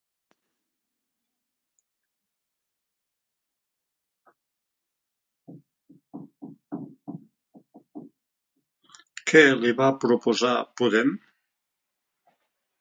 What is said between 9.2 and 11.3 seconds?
Què li va proposar Podem?